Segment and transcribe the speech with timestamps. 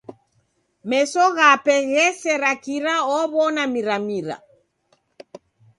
[0.89, 4.37] Meso ghape ghesera kira aw'ona miramira.